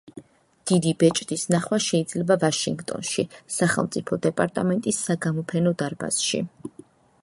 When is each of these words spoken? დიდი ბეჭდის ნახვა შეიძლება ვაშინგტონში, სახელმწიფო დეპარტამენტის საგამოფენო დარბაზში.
დიდი 0.69 0.93
ბეჭდის 1.03 1.43
ნახვა 1.55 1.79
შეიძლება 1.87 2.39
ვაშინგტონში, 2.45 3.27
სახელმწიფო 3.59 4.21
დეპარტამენტის 4.27 5.07
საგამოფენო 5.11 5.77
დარბაზში. 5.85 6.45